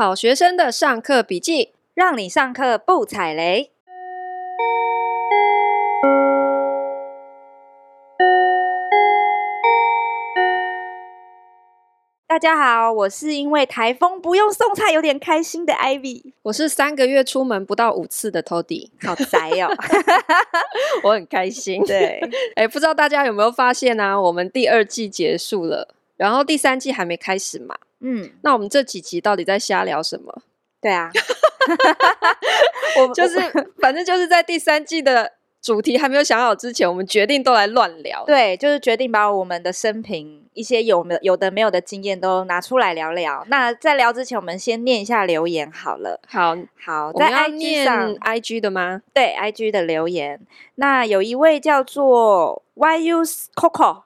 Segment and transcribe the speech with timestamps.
[0.00, 3.72] 好学生的上课笔记，让你上课不踩雷。
[12.28, 19.74] 大家好，我是因为台风不用送菜有点开心的 Ivy，我是三个月出门不到五次的 Toddy，好宅哦，
[21.02, 21.82] 我很开心。
[21.84, 22.20] 对，
[22.54, 24.20] 哎，不知道大家有没有发现呢、啊？
[24.22, 27.74] 我们第二季结束了，然后第三季还没开始嘛？
[28.00, 30.42] 嗯，那我们这几集到底在瞎聊什么？
[30.80, 31.10] 对啊，
[33.00, 33.38] 我 就是
[33.80, 38.24] 反正就是在第三季的主题还没有想好之前，我们决定都来乱聊。
[38.24, 43.44] 对，就是决定把我们的生平一些有没有的没有的经验都拿出来聊聊。
[43.48, 46.20] 那在聊之前，我们先念一下留言好了。
[46.28, 49.02] 好好，在 IG 上 IG 的吗？
[49.12, 50.40] 对，IG 的留言。
[50.76, 53.24] 那有一位叫做 YU
[53.56, 54.02] Coco。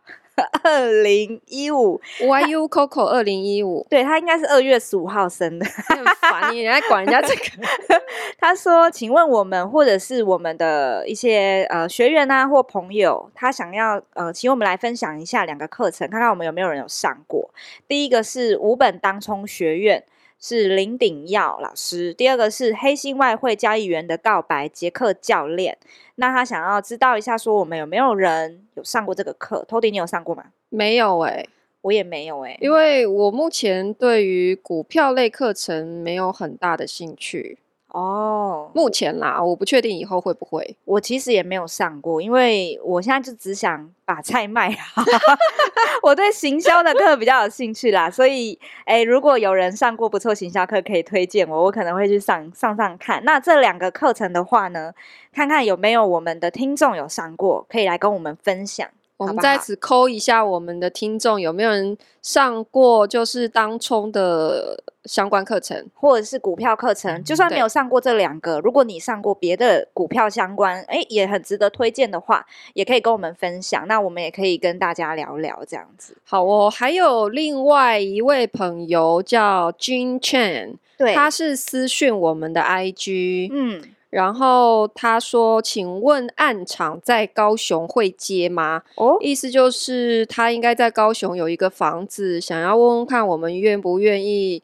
[0.63, 7.67] 二零一五，YU Coco 二零一五，对，他应该是二月十五号生的，很烦你，你还管人家这个？
[8.39, 17.51] 他说：“请问我们或者是我们的一些呃学员啊或朋友，他想要呃请我们来分享一下两个课程，看看我们有没有人有上过。
[17.87, 20.05] 第一个是五本当冲学院。”
[20.43, 25.79] 是林鼎耀老师，第二个是黑心外汇交易员的告白杰克教练。
[26.17, 30.47] 那他想要知道一下，说我们有没有人有上过这个课？Tody，你有上过吗？
[30.69, 31.49] 没有哎、欸，
[31.83, 37.59] 我也没有哎、欸，因为我目前对于股票类课程没有很大的兴趣。
[37.93, 40.77] 哦，目前啦，我不确定以后会不会。
[40.87, 45.03] 我其实也没有上过，因为我现在就只想把菜卖好。
[46.03, 53.23] 我对行销的课比较有兴趣啦，所以，诶，如果有人上过不错行销课，可以推荐我，我可能会去上上上看。
[53.25, 54.93] 那这两个课程的话呢，
[55.33, 58.89] 看看有没有我们的听众有上过，可以来跟我们分享。
[59.19, 67.23] 我们在此扣一下我们的听众，有没有人上过就是当冲的相关课程，或者是股票课程？
[67.25, 73.87] 就算没有上过这两个，如果你上过别的股票相关，哎，也很值得推荐的话，也可以跟我们分享。
[73.89, 76.17] 那我们也可以跟大家聊聊这样子。
[76.25, 83.83] 好哦，还有另外一位朋友叫 Jean Chen，对，他是私讯我们的 IG，嗯。
[84.13, 94.63] 然后他说：“请问暗场在高雄会接吗？”哦，意思就是他应该在高雄有一个房子，想要问问看我们愿不愿意，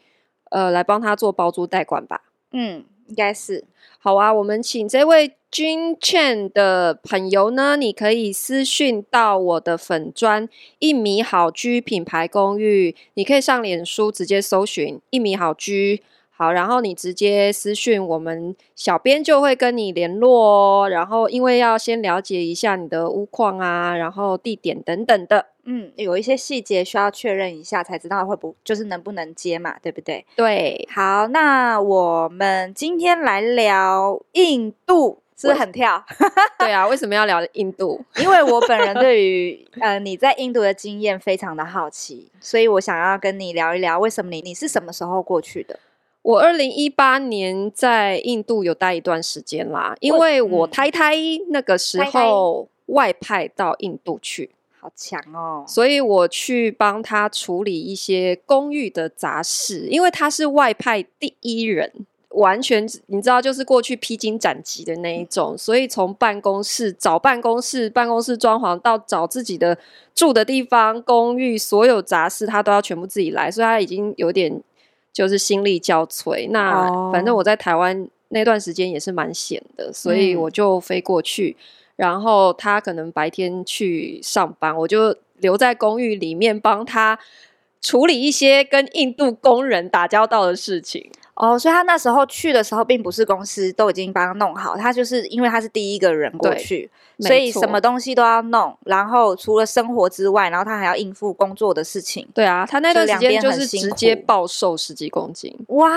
[0.50, 2.22] 呃，来帮他做包租代管吧。
[2.52, 3.64] 嗯，应该是。
[3.98, 10.48] 好啊，我们请这位君倩的朋友呢，你可以私讯到我的粉砖
[10.78, 16.02] 一米好居品牌公寓，你可以上脸书直接搜寻一米好居。
[16.38, 20.88] 好，然后你直接私讯我们，小编就会跟你联络哦。
[20.88, 30.24] 然后因为要先了解一下你的屋况啊，然后地点等等的，嗯，有一些细节需要确认一下，才知道会不就是能不能接嘛，对不对？
[30.36, 30.86] 对。
[30.94, 36.04] 好，那我们今天来聊印度，是不是很跳？
[36.60, 38.00] 对啊，为什么要聊印度？
[38.22, 45.76] 因为我本人对于呃你在印度的经验非常的好奇，所以我想要跟你聊一聊，为什么你你是什么时候过去的？
[46.22, 51.14] 我二零一八年在印度有待一段时间啦，因为我太太
[51.48, 55.64] 那个时候外派到印度去，好强哦！
[55.66, 61.90] 所以我去帮他处理一些公寓的杂事，因为他是外派第一人，
[62.30, 69.78] 完全你知道，就是过去披荆斩棘的那一种，所以从办公室找办公室、办公室装潢到找自己的
[70.14, 74.60] 住的地方、公寓，所有杂事他都要全部自己来，所以他已经有点。
[75.18, 76.48] 就是心力交瘁。
[76.50, 81.64] 那反正我在台湾那段时间也是蛮闲的，哦，所以我就飞过去，嗯。
[81.96, 87.18] 然后他可能白天去上班，我就留在公寓里面帮他
[87.80, 91.10] 处理一些跟印度工人打交道的事情。
[91.38, 96.90] 哦，所以他那时候去的时候，并不是公司都已经帮他弄好，他就是因为他是第一个人过去，
[97.20, 98.76] 所以什么东西都要弄。
[98.84, 102.26] 然后除了生活之外，然后他还要应付工作的事情。
[102.34, 105.56] 对啊，他那段时间就是直接暴瘦十几公斤。
[105.68, 105.88] 哇，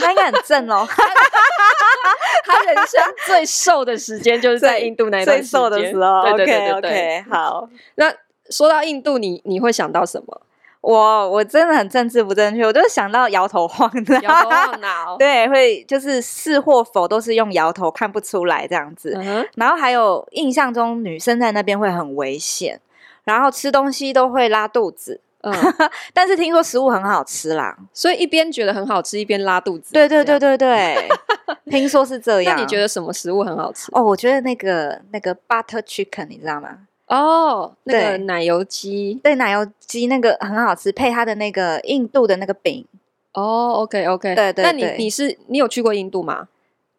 [0.00, 0.86] 那应该很正哦。
[2.44, 5.42] 他人生最瘦的时间就是在印度那段时间。
[5.42, 6.22] 最瘦的时候。
[6.24, 6.90] 对对对对对。
[6.90, 8.12] Okay, okay, 好，那
[8.50, 10.42] 说到印度，你你会想到什么？
[10.86, 19.16] 我我真的很政治不正确，我就想到摇头晃脑，摇头晃脑， 对，会就是是或否都是用摇头，看不出来这样子。
[19.16, 22.78] 嗯、然后还有印象中女生在那边会很危险，
[23.24, 25.22] 然后吃东西都会拉肚子。
[25.40, 25.54] 嗯，
[26.12, 29.94] 但是听说食物很好吃啦，所以一边觉得很好吃，一边拉肚子。
[29.94, 31.08] 对对对对对，
[31.70, 32.56] 听说是这样。
[32.56, 33.90] 那你觉得什么食物很好吃？
[33.92, 36.80] 哦，我觉得那个那个 butter chicken，你知道吗？
[37.06, 42.84] 哦，那个奶油鸡，对，奶油鸡那个很好吃，配它的那个印度的那个饼，
[43.34, 44.64] 哦，OK OK，对对对。
[44.64, 46.48] 那你你是你有去过印度吗？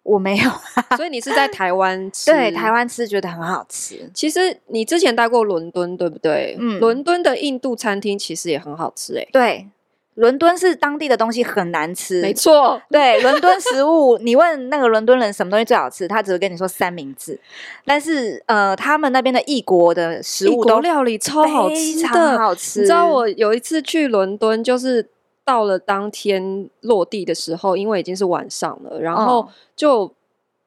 [0.03, 0.51] 我没有，
[0.95, 2.31] 所以你是在台湾 吃？
[2.31, 4.07] 对，台湾吃觉得很好吃。
[4.13, 6.55] 其实你之前待过伦敦，对不对？
[6.59, 9.29] 嗯，伦敦的印度餐厅其实也很好吃，欸，诶。
[9.31, 9.67] 对。
[10.15, 12.81] 伦敦是当地的东西很难吃，没错。
[12.89, 17.37] 对，伦敦食物，你问那个伦敦人什么东西最好吃，他只会跟你说三明治。
[17.83, 22.79] 但是，呃，他们那边的异国的食物都料理超好吃的，好吃。
[22.79, 25.05] 你知道我有一次去伦敦，就是
[25.43, 30.13] 到了当天落地的时候，因为已经是晚上了，然后就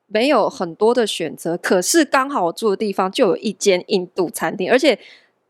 [0.09, 1.55] 没有很多的选择。
[1.55, 4.99] 哦、可是刚好我住的地方就有一间印度餐厅，而且。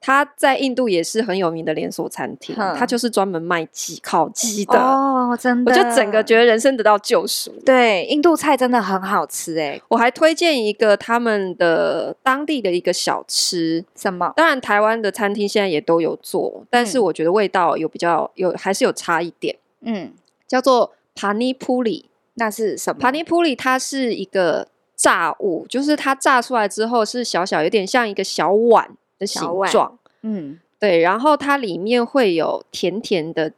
[0.01, 7.53] 他在印度也是很有名的连锁餐厅，他就是专门卖鸡烤鸡的哦，真的，我就整个觉得人生得到救赎。
[7.67, 14.33] 对，印度菜真的很好吃哎，我还推荐一个他们的当地的一个小吃，什么？
[14.37, 19.57] 当然台湾的餐厅现在也都有做，但是我觉得味道有比较有还是有差一点。
[19.81, 20.13] 嗯，
[20.47, 23.01] 叫做帕尼普里，那是什么？
[23.01, 28.91] 帕尼普里它是一个炸物，就是它炸出来之后是小小，有点像一个小碗。
[29.19, 33.53] 的形状，嗯，对，然后它里面会有甜甜的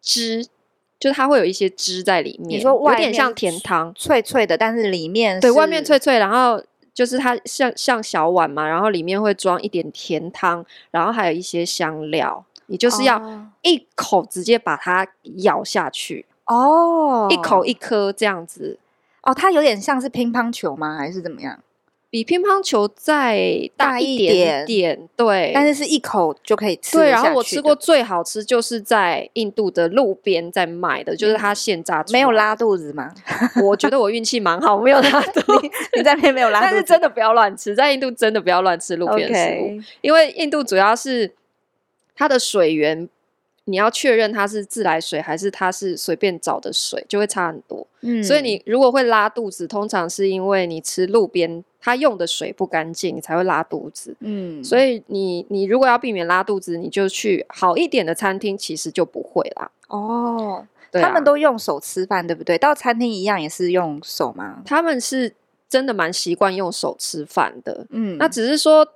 [0.00, 0.46] 汁，
[0.98, 6.62] 就是它会有一些汁在里面，你说有点像甜汤，脆脆的，但是里面对，外面脆脆，然后
[6.94, 13.20] 就是它像像小碗嘛，然后里面会装一点甜汤，然后还有一些香料，你就是要
[13.62, 15.06] 一口直接把它
[15.38, 18.78] 咬下去哦，一口一颗这样子，
[19.22, 20.96] 哦，它有点像是乒乓球吗？
[20.96, 21.60] 还是怎么样？
[22.10, 26.96] 比乒乓球再大一点点，点对，但是是一口就可以吃。
[26.96, 33.14] 对，然后我吃过最好吃就是在印度的路边在卖的，就是它现炸出，没有拉肚子吗？
[33.62, 35.68] 我觉得我运气蛮好，没有拉 肚子。
[35.96, 41.32] 你在那边没有拉 肚子，但是真的不要乱吃，在印度真的不要乱吃路边食物因为印度主要是
[42.16, 43.08] 它的水源。
[43.70, 47.86] 你要确认它是自来水还是它是随便找的水，就会差很多。
[48.00, 54.16] 嗯，所以你如果会拉肚子，通常是因为你吃路边它用的水不干净，你才会拉肚子。
[54.20, 59.70] 嗯，所以你你如果要避免拉肚子，你就去好一点的餐厅，其实就不会啦。
[59.88, 62.58] 哦，啊，他们都用手吃饭，对不对？
[62.58, 64.62] 到餐厅一样也是用手吗？
[64.64, 65.34] 他们是
[65.68, 67.86] 真的蛮习惯用手吃饭的。
[67.90, 68.86] 嗯，那只是说。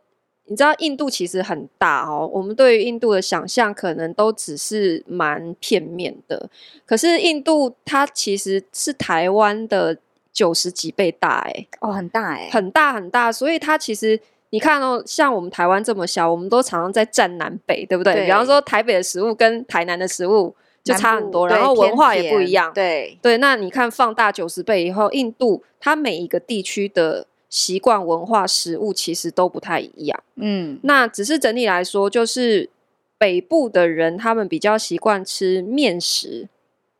[0.46, 6.50] 你知道印度其实很大哦，我们对于印度的想象可能都只是蛮片面的。
[6.84, 9.96] 可是印度它其实是台湾的
[10.32, 13.32] 九十几倍大哎，哦，很大哎，很大很大。
[13.32, 14.20] 所以它其实
[14.50, 18.12] 你看哦，像我们台湾这么小，我们都常常在占南北，对不对？
[18.12, 18.26] 对。
[18.26, 22.70] 比方说台北的食物跟台南的食物就差很多，然后文化也不一样。
[22.74, 27.26] 对对，那你看放大九十倍以后，印度它每一个地区的。
[27.54, 32.68] 习惯、文化、食物其实都不太一样，嗯，那只是整体来说，就是
[33.16, 36.48] 北部的人他们比较习惯吃面食，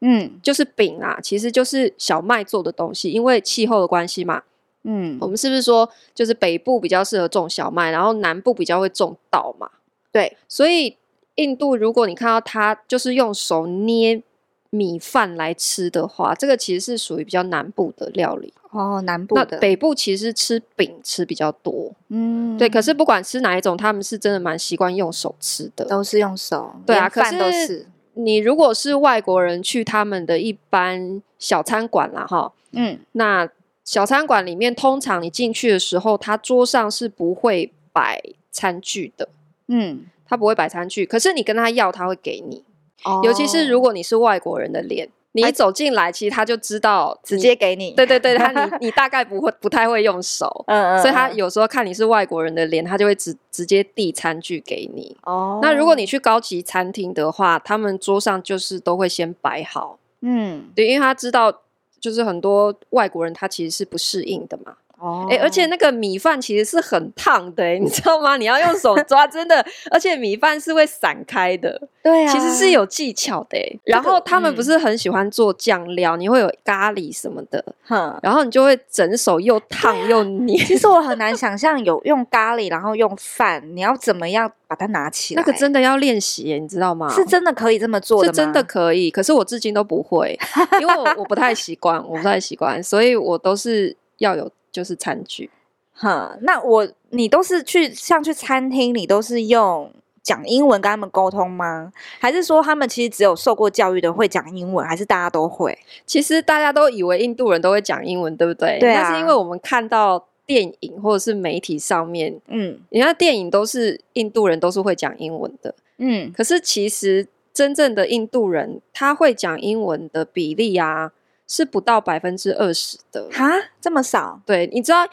[0.01, 4.45] 嗯，就是饼啊，其实就是小麦做的东西，因为气候的关系嘛，
[4.85, 9.69] 嗯，我们是不是说就是北部比较适合种小麦，然后南部比较会种稻嘛？
[10.13, 10.97] 对，所以
[11.35, 14.23] 印度如果你看到它就是用手捏
[14.71, 18.55] 米饭来吃的话，这个其实是属于比较南部的料理。
[18.75, 19.47] 哦，南部的。
[19.53, 22.69] 那北部其实吃饼吃比较多，嗯，对。
[22.69, 26.75] 可是不管吃哪一种，他们是真的蛮习惯用手吃的，都是用手。
[26.85, 33.49] 对啊，可是你如果是外国人去他们的一般小餐馆啦，哈，嗯，那
[33.85, 39.29] 小餐馆里面通常你进去的时候，他桌上是不会摆餐具的，
[39.69, 41.07] 嗯，他不会摆餐具。
[41.07, 42.65] 可是你跟他要，他会给你。
[43.05, 45.09] 哦，尤其是如果你是外国人的脸。
[45.37, 47.91] 你一走进来，其实他就知道直接给你。
[47.93, 55.17] 对对对， 他你你大概不会不太会用手，嗯嗯，所以他有时候看你是外国人的脸，他就会直直接递餐具给你。
[55.25, 59.99] 哦，那如果你去高级餐厅的话，他们桌上就是都会先摆好。
[60.21, 61.53] 嗯，对，因为他知道
[62.01, 64.77] 就是很多外国人他其实是不适应的嘛。
[64.99, 68.37] 哦，哎，而且那个米饭其实是很烫的，哎，你知道吗？
[68.37, 73.59] 你要用手抓，真的，而且米饭是会散开的， 对啊，其实是有技巧的。
[73.85, 80.59] 然后他们不是很喜欢做酱料，你会有咖喱什么的，哼，然后你就会整手又烫又黏。
[80.65, 85.43] 其实我很难 想象有用咖喱，然后用饭，你要怎么样把它拿起来？
[85.43, 87.11] 那个真的要练习，你知道吗？
[87.15, 88.33] 是真的可以这么做的吗？
[88.33, 90.39] 是真的可以，可是我至今都不会，
[90.81, 94.51] 因为我我不太习惯，我不太习惯，所以我都是要有。
[94.75, 95.49] 就是餐具，
[95.93, 99.89] 哈，那我你都是去像去餐厅，你都是用
[100.21, 101.93] 讲英文跟他们沟通吗？
[102.19, 104.85] 还是说他们其实只有受过教育的会讲英文？
[104.85, 105.79] 还是大家都会？
[106.05, 108.81] 其实大家都以为印度人都会讲英文，对不对？
[108.81, 109.03] 对啊。
[109.03, 116.33] 那是因为我们看到电影或者是媒体上面，嗯，人家电影都是印度人都是会讲英文的，嗯。
[116.37, 121.13] 可是其实真正的印度人，他会讲英文的比例啊，
[121.47, 123.29] 是不到百分之二十的。
[123.31, 124.41] 哈，这么少？
[124.47, 125.07] 对，你知道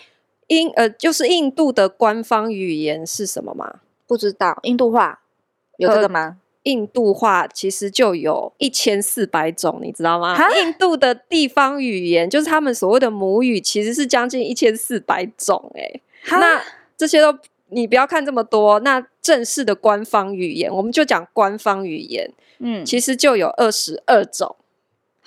[0.47, 3.79] 印呃，就是印度的官方语言是什么吗？
[4.07, 5.21] 不知道，印度话
[5.77, 6.37] 有这个吗？
[6.63, 10.37] 印度话其实就有一千四百种，你知道吗？
[10.59, 16.01] 印度的地方语言就是他们所谓的母语，其实是将近一千四百种，欸。
[16.29, 16.61] 哎，那
[16.95, 17.35] 这些都
[17.69, 24.55] 你不要看这么多，那正式的官方语言，我们就讲官方语言，嗯，其实就有二十二种，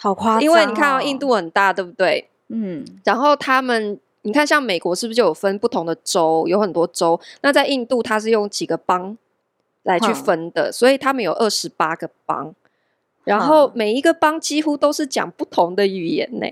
[0.05, 0.43] 好夸张哦。
[0.43, 2.29] 因为你看到印度很大，对不对？
[2.49, 7.21] 嗯，然后他们，你看像美国是不是就有分不同的州，有很多州？
[7.43, 9.17] 那在印度，它是用几个邦？
[9.83, 12.55] 来去分的，所以他们有二十八个邦，
[13.25, 16.47] 然后每一个邦几乎都是讲不同的语言呢。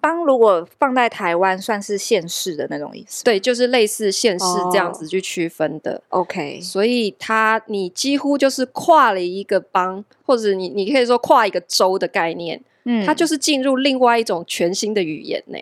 [0.00, 3.24] 邦如果放在台湾，算是县市的那种意思。
[3.24, 6.00] 对，就是类似县市这样子去区分的。
[6.10, 12.62] Oh, OK，所以它你几乎就是跨了一个邦，或者你你可以说跨一个州的概念。
[12.84, 15.58] 嗯，它就是进入另外一种全新的语言呢。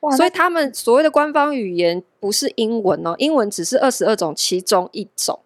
[0.00, 5.40] 哇，所以他们所谓的官方语言不是英文哦，英文只是二十二种其中一种。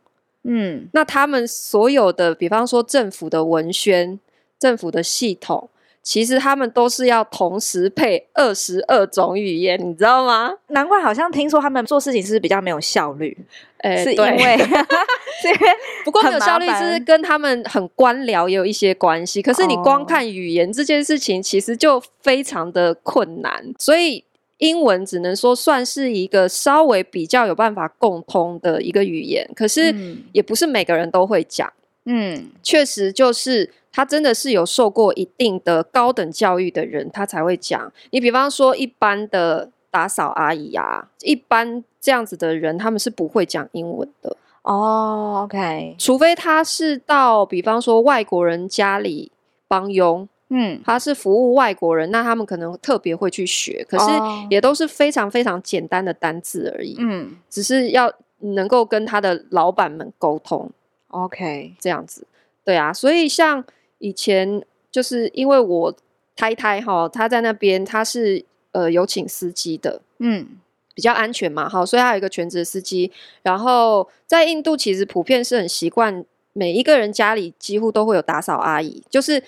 [0.45, 4.19] 嗯，那他们所有的，比方说政府的文宣、
[4.59, 5.71] 政府的系统，
[6.03, 10.53] 其实他们都是要同时配二十二种语言，你知道吗？
[10.69, 13.37] 难怪好像听说他们做事情是比较没有效率，
[13.79, 14.59] 欸、是因为，
[15.41, 15.69] 是因为
[16.05, 19.41] 不过没有效率是跟他们很官僚也有一些关系。
[19.41, 24.25] 可是你光看语言这件事情，其实就非常的困难，所以。
[24.59, 29.93] 英文只能说算是一个稍微比较有办法共通的一个语言，可是
[30.31, 31.67] 也不是每个人都会讲。
[31.69, 31.82] 嗯，
[32.63, 37.93] 确实就是他真的是有受过一定的高等教育的人，他才会讲。
[38.11, 44.37] 你比方说一般的打扫阿姨啊，一般这样子的人，他们是不会讲英文的。
[44.63, 49.31] 哦，OK，除非他是到比方说外国人家里
[49.69, 50.29] 帮佣。
[50.55, 54.11] 嗯，他是服务外国人，那他们可能特别会去学，可是
[54.51, 56.95] 也都是非常非常简单的单字而已。
[56.99, 60.71] 嗯，只是要能够跟他的老板们沟通。
[61.13, 62.27] OK，这样子，
[62.65, 62.93] 对啊。
[62.93, 63.65] 所以像
[63.99, 65.95] 以前就是因为我
[66.37, 70.49] 太太哈，他在那边她是呃有请司机的，嗯，
[70.95, 73.11] 比较安全嘛，哈，所以她有一个全职司机。
[73.43, 79.43] 然后在印度其实普遍是很习惯，每一个人家里几乎都会有打扫阿姨，就是。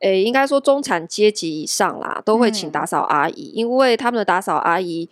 [0.00, 5.08] 诶，应该说中产阶级以上啦，都会请打扫阿姨，嗯，因为他们的打扫阿姨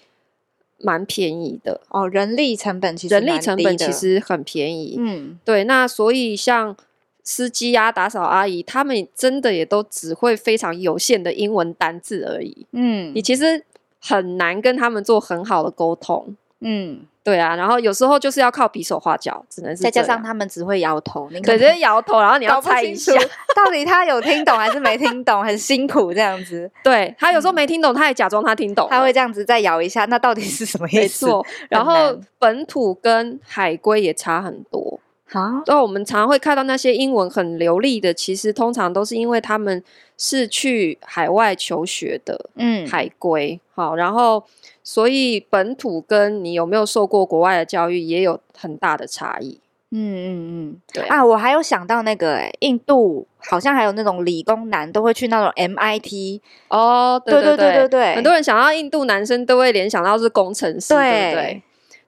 [0.79, 1.81] 蛮便宜的。
[1.89, 6.77] 哦，人力成本其实人力成本其实很便宜，嗯，对，那所以像
[7.23, 13.65] 司机呀、打扫阿姨，他们真的也都只会非常有限的英文单字而已，嗯，你其实
[14.01, 17.01] 很难跟他们做很好的沟通，嗯。
[17.27, 23.13] 对啊，然后有时候就是要靠比手画脚，只能是再加上他们只会摇头，你对，直接摇头，然后你要猜一下
[23.53, 26.71] 到底他有听懂还是没听懂，很辛苦这样子。
[26.85, 31.01] 对，他有时候没听懂，他也假装他听懂，他会这样子再摇一下，那到底是什么意思？
[31.01, 35.01] 没错，然后本土跟海归也差很多。
[35.29, 39.83] 好，然后我们常常会看到那些英文很流利的，其实通常都是因为他们
[40.17, 43.61] 是去海外求学的，嗯，海归。
[43.75, 44.45] 好，然后。
[44.89, 49.61] 所以本土跟你有没有受过国外的教育也有很大的差异。
[49.91, 50.29] 嗯嗯
[50.71, 61.63] 嗯，对啊，我还有想到那个、欸，印度好像还有那种理工男都会去那种 MIT 哦，对对对对对，很多人想到印度男生都会联想到是工程师，对，对不对？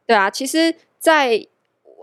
[0.06, 1.46] 对啊，其实在，在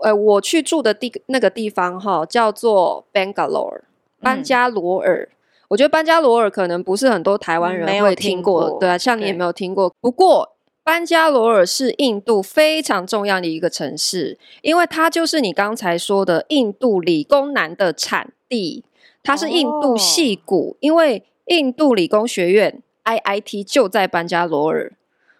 [0.02, 3.80] 呃我去住的地那个地方哈，叫做 Bangalore
[4.20, 5.26] 班加罗尔。
[5.30, 5.36] 嗯、
[5.68, 10.52] 我觉得班加罗尔可能不是很多台湾人会听过，嗯、听过对啊，像你也没有听过，不过。
[10.86, 18.84] 班加罗尔是印度非常重要的一个城市，因为它就是你刚才说的印度理工男的产地，
[19.20, 24.92] 它是印度矽谷，哦，因为印度理工学院 IIT 就在班加罗尔。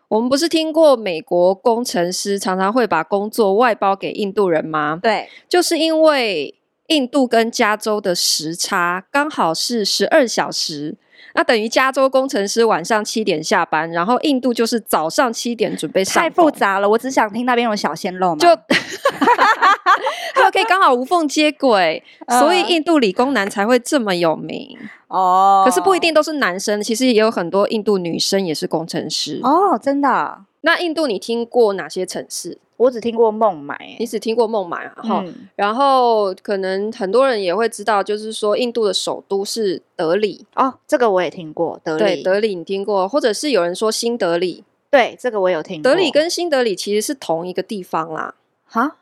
[0.08, 4.98] 我们不是听过美国工程师常常会把工作外包给印度人吗？
[5.00, 6.56] 对，就是因为
[6.88, 10.96] 印度跟加州的时差刚好是十二小时。
[11.36, 16.22] 那等于加州工程师晚上七点下班，然后印度就是早上七点准备上。
[16.22, 18.36] 太复杂了，我只想听那边有小鲜肉嘛。
[18.38, 18.48] 就，
[20.34, 24.78] 他们可以刚好无缝接轨，呃，所以印度理工男才会这么有名
[25.08, 25.62] 哦。
[25.66, 30.38] 可是不一定都是男生，其实也有很多印度女生也是工程师哦，真的。
[30.66, 32.58] 那印度你听过哪些城市？
[32.76, 34.94] 我只听过孟买，你只听过孟买啊？
[34.96, 41.80] 哈、嗯，然后可能很多人也会知道，就是说印度的首都是德里哦，这个我也听过。
[41.84, 45.88] 德里，对，德里你听过，或者是有人说新德里，对，这个我有听过。
[45.88, 48.34] 德里跟新德里其实是同一个地方啦。
[48.66, 48.96] 哈，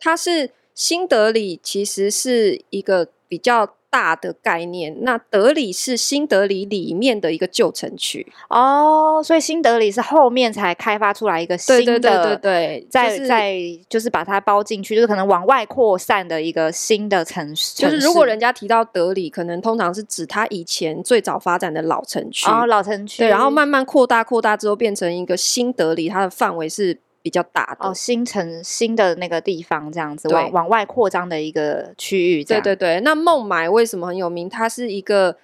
[0.00, 4.94] 它是新德里，其实是一个比较大的概念。
[5.00, 17.74] 那德里是新德里里面的一个旧城区哦，所以新德里是后面才开发出来一个新的，对对对对对，在在、就是、就是把它包进去，就是可能往外扩散的一个新的城市。
[17.76, 26.98] 就是如果人家提到德里，可能通常是指它以前最早发展的老城区哦，老城区，对，然后慢慢扩大扩大之后变成一个新德里，它的范围是。
[27.26, 32.44] 比较大的哦，新城新的那个地方这样子，往往外扩张的一个区域。
[32.44, 34.48] 对对对，那孟买为什么很有名？
[34.48, 35.36] 它是一个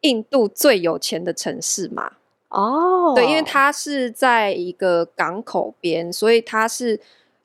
[0.00, 2.14] 印度最有钱的城市嘛。
[2.48, 6.98] 哦，对，因为它是在一个港口边，所以它是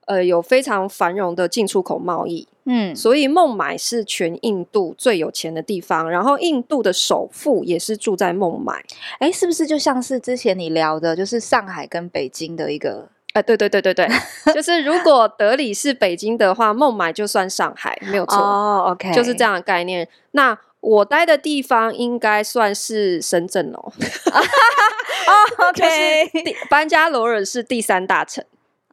[0.05, 2.48] 呃有非常繁荣的进出口贸易。
[2.65, 6.10] 嗯，所以孟买是全印度最有钱的地方。
[6.10, 8.84] 然后印度的首富也是住在孟买。
[9.19, 13.10] 哎，是不是就像是之前你聊的，就是上海跟北京的一个？
[13.38, 14.08] 哎，对对对对对，
[14.51, 18.36] 就是如果德里是北京的话，孟买就算上海，没有错。
[18.36, 20.08] 哦，OK，就是这样的概念。
[20.32, 23.94] 那我待的地方应该算是深圳哦。
[24.32, 26.32] 哦，OK，
[26.67, 28.44] 班加罗尔是第三大城。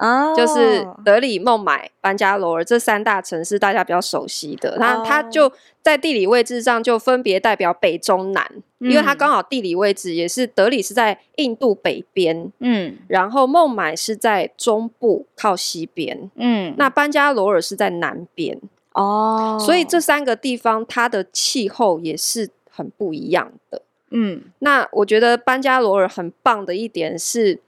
[0.04, 4.76] 哦，就是德里、孟买、班加罗尔这三大城市，大家比较熟悉的。
[4.78, 5.06] 那、oh.
[5.06, 8.44] 它就在地理位置上就分别代表北、中、南，
[8.80, 18.60] 嗯、因为它刚好地理位置也是德里是在印度北边，嗯，然后孟买是在中部靠西边，嗯，那班加罗尔是在南边，
[18.92, 23.80] 哦，所以这三个地方它的气候也是很不一样的，
[24.10, 27.60] 嗯，那我觉得班加罗尔很棒的一点是。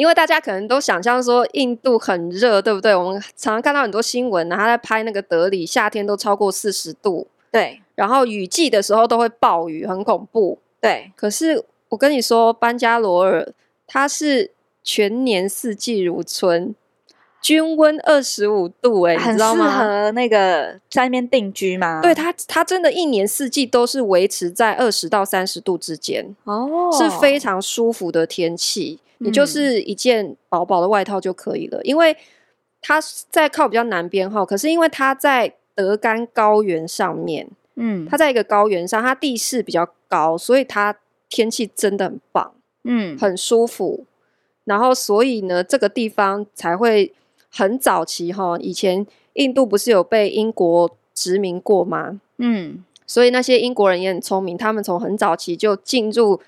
[0.00, 2.94] 因为大家可能都想象说印度很热，对不对？
[2.94, 7.82] 我们常常看到很多新闻，他在拍那个德里，夏天都超过四十度，对。
[7.94, 11.12] 然后雨季的时候都会暴雨，很恐怖，对。
[11.14, 13.52] 可是我跟你说，班加罗尔
[13.86, 14.52] 它是
[14.82, 16.74] 全年四季如春，
[17.42, 19.70] 均温二十五度，哎，你知道吗？
[19.70, 22.00] 很适合那个在那边定居吗？
[22.00, 28.98] 对，它它真的一年四季都是维持在二十到三十度之间，哦，是非常舒服的天气。
[29.22, 32.16] 你就是一件薄薄的外套就可以了，因为
[32.80, 40.96] 它在靠比较南边哈，可是因为它在德干高原上面，嗯，它在一个高原上，它地势比较高，所以它
[41.28, 42.54] 天气真的很棒，
[42.84, 44.06] 嗯，很舒服。
[44.64, 47.12] 然后所以呢，这个地方才会
[47.50, 52.18] 很早期哈，以前印度不是有被英国殖民过吗？
[52.38, 56.40] 嗯，所以那些英国人也很聪明，他们从很早期就进入。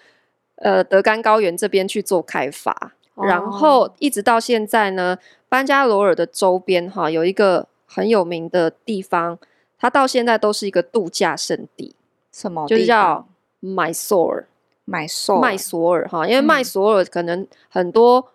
[0.56, 9.38] 呃，德干高原这边去做开发，哦、然后一直到现在呢，班加罗尔的周边哈有一个很有名的地方，
[9.78, 11.96] 它到现在都是一个度假胜地。
[12.30, 12.66] 什么？
[12.66, 13.26] 就叫
[13.60, 14.46] 麦索尔，
[14.84, 18.30] 麦索麦索尔哈，因为麦索尔可能很多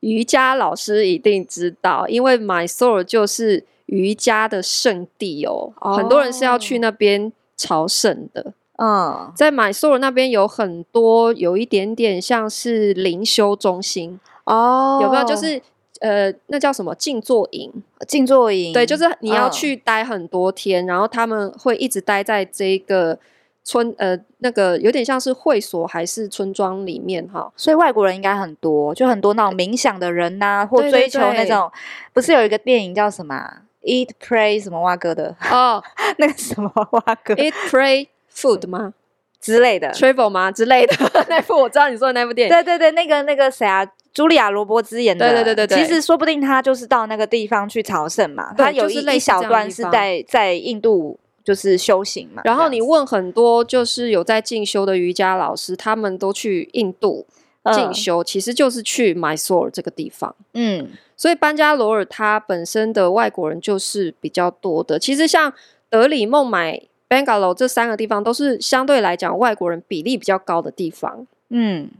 [0.00, 8.52] 瑜伽老师一定知道，因为麦索尔就是瑜伽的圣地哦，哦很多人是要去那边朝圣的。
[8.78, 15.24] 嗯，在麦索尔那边有很多，有一点点像是灵修中心哦，有没有？
[15.24, 15.60] 就是
[16.00, 17.70] 呃，那叫什么静坐营？
[18.08, 23.16] 静坐营，对，就是你要去待很多天，嗯、然后他们会一直待在这个
[23.62, 27.52] 村，呃，那个有点像是会所还是村庄里面哈。
[27.56, 31.70] 所以外国人应该很多，就很多那种冥想的人呐、啊，或追求那种，对对对，
[32.14, 35.80] 不是有一个电影叫什么？Eat Pray 什么蛙哥的哦，
[36.18, 38.08] 那个什么蛙哥？Eat Pray。
[38.34, 38.94] Food 吗？
[39.40, 40.52] 之类的，travel 吗？
[40.52, 40.94] 之类的。
[41.28, 52.42] 那部我知道你说的那部电影，对对对，那个那个谁啊，茱莉亚罗伯兹演的，对对对对，其实说不定他就是到那个地方去朝圣嘛，他有一一小段是在在印度就是修行嘛。
[52.44, 57.26] 然后你问很多就是有在进修的瑜伽老师，他们都去印度
[57.74, 60.32] 进修，其实就是去 Mysore 这个地方。
[60.54, 65.00] 嗯，所以班加罗尔它本身的外国人就是比较多的。
[65.00, 65.52] 其实像
[65.90, 66.80] 德里、孟买。
[67.12, 71.90] Bangalore 这三个地方都是相对来讲外国人比例比较高的地方，嗯，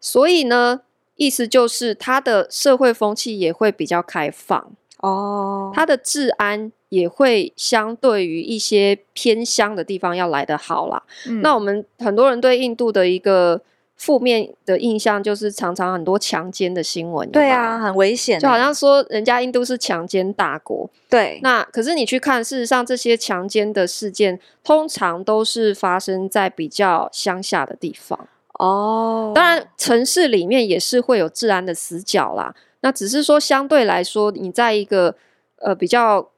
[0.00, 0.80] 所以呢，
[1.16, 11.02] 意思就是它的社会风气也会比较开放哦，它的治安也会相对于一些偏乡的地方要来得好啦。
[11.28, 13.60] 嗯，那我们很多人对印度的一个。
[13.96, 21.40] 负面的印象就是常常很多强奸的新闻，对啊，很危险，就好像说人家印度是强奸大国，对。
[21.42, 28.28] 那可是你去看，事实上这些强奸的事件通常都是发生在比较乡下的地方
[28.58, 29.32] 哦。
[29.34, 32.54] 当然，城市里面也是会有治安的死角啦。
[32.80, 35.16] 那只是说相对来说，你在一个
[35.60, 36.30] 呃比较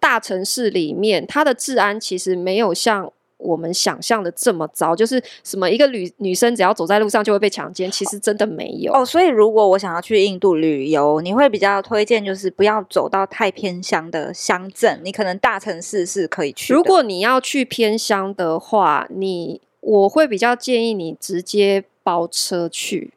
[0.00, 9.04] 大城市里面，它的治安其实没有像我们想象的这么糟，就是什么一个女女生只要走在路上就会被强奸，其实真的没有哦。
[9.04, 16.72] 所以如果我想要去印度旅游，你会比较推荐就是不要走到太偏乡的乡镇，你可能大城市是可以去。
[16.72, 23.12] 如果你要去偏乡的话，你我会比较建议你直接包车去，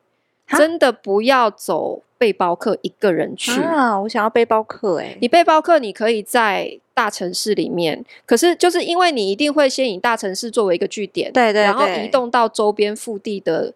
[0.57, 3.51] 真的不要走背包客一个人去。
[3.61, 3.99] 啊。
[4.01, 6.79] 我想要背包客哎、欸，你背包客你可以在。
[6.95, 13.73] 大城市里面，可是就是因为你一定会先以大城市作为一个据点，对，对对，然后移动到周边腹地的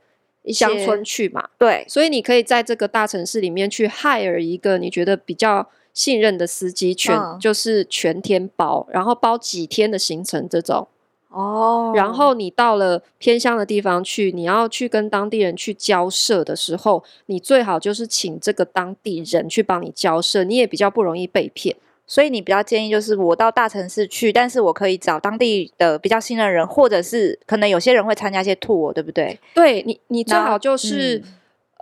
[0.54, 10.88] 乡村去嘛，对，所以你可以在这个大城市里面去 hire 一个你觉得比较信任的司机，全、嗯、就是全天包，然后包几天的行程这种，
[11.30, 21.76] 哦，然后你到了偏乡的地方去，你要去跟当地人去交涉的时候，你最好就是请这个当地人去帮你交涉，你也比较不容易被骗。
[22.10, 29.38] 所以你比较建议就是我到大城市去，但是我可以找当地的比较信任人，或者是可能有些人会参加一些 tour，对不对？
[29.54, 31.22] 对你，你最好就是，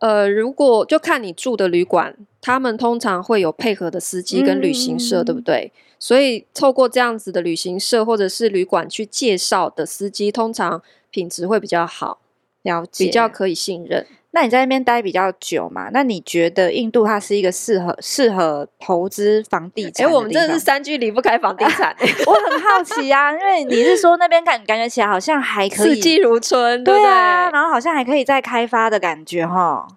[0.02, 5.72] 嗯、呃，如果就看你住的旅馆，他们通常会有配合的司机跟旅行社，嗯、对不对？
[5.98, 10.80] 所以透过这样子的旅行社或者是旅馆去介绍的司机，通常
[11.10, 12.20] 品质会比较好，
[12.62, 14.06] 了解，比较可以信任。
[14.30, 15.90] 那你在那边待比较久嘛？
[15.92, 20.06] 那你觉得印度它是一个适合适合投资房地产？
[20.06, 21.96] 哎、欸，我们真的是三句离不开房地产。
[22.28, 29.88] 我很好奇啊，因为你是说那边感感觉起来好像还可以四季如春，对，对啊，然后好像还可以再开发的感觉哈。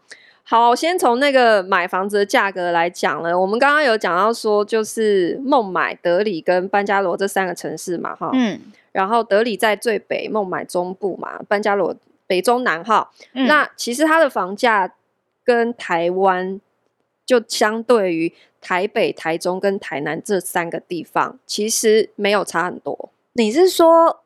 [0.48, 3.38] 好，先从那个买房子的价格来讲了。
[3.38, 8.58] 我们刚刚有讲到说，就是孟买、德里跟班加罗这三个城市嘛，哈，嗯，
[8.92, 11.94] 然后德里在最北，孟买中部嘛，班加罗。
[12.26, 14.92] 北中南哈，嗯、那其实它的房价
[15.44, 16.61] 跟台湾
[17.24, 18.30] 就相对于
[18.61, 23.08] 台北、台中跟台南这三个地方，其实没有差很多。
[23.32, 24.20] 你是说，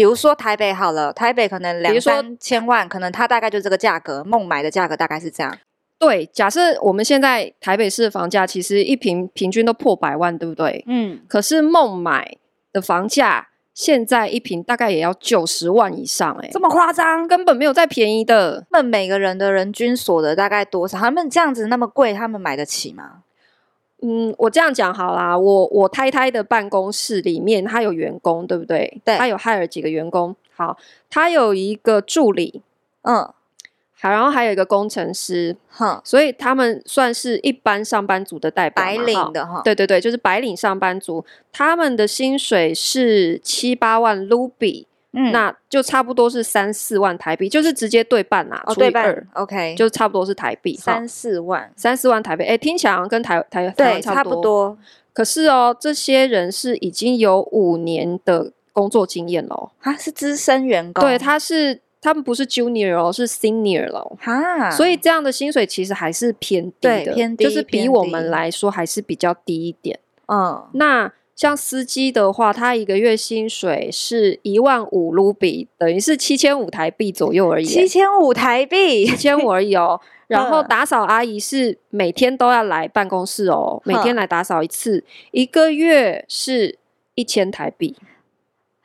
[0.00, 5.54] 比如说台北好了，台北可能两三千万，可能它大概就这个价格，孟买的价格大概是这样。
[5.98, 10.82] 对，假设我们现在台北市的房价其实一平平均都破百万，对不对？
[10.86, 11.20] 嗯。
[11.28, 12.38] 可是孟买
[12.72, 13.48] 的房价。
[13.72, 18.66] 现在一平大概也要九十万以上，欸，哎，这么夸张，根本没有再便宜的。
[18.70, 20.98] 那每个人的人均所得大概多少？
[20.98, 23.22] 他们这样子那么贵，他们买得起吗？
[24.02, 29.00] 嗯，我这样讲好啦，我我太太的办公室里面，他有员工，对不对？
[29.04, 30.34] 对，他有 hire 几个员工。
[30.54, 30.76] 好，
[31.08, 32.62] 他有一个助理，
[33.02, 33.32] 嗯。
[34.02, 39.60] 好，然后还有一个工程师，哈，所以他们算是一般上班族的代表，白领的哈。
[39.62, 54.78] 对对对，就是白领上班族，他们的薪水是七八万卢比，嗯，那就差不多是三四万台币，就是直接对半啊，除以二，OK，就差不多是台币三四万，三四万台币，哎，听起来好像跟台台台湾差不多，不多。
[55.12, 61.80] 可是哦，这些人是已经有五年的工作经验喽，他是资深员工，对，他是。
[62.02, 70.00] 他们不是 junior 哦，是 senior 了，哈，所以这样的薪水其实还是偏低的，偏低，就是比我们来说还是比较低一点。
[70.28, 77.64] 嗯，那像司机的话，他一个月薪水是一万五卢比，等于是七千五台币左右而已。
[77.64, 80.00] 七千五台币，七千五而已哦。
[80.28, 86.78] 然后打扫阿姨是每天都要来办公室哦，每天来打扫一次，一个月是
[87.14, 87.96] 一千台币。